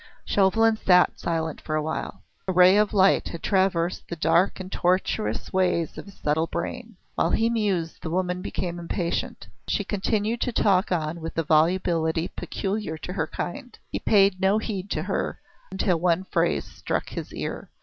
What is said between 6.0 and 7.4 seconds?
his subtle brain. While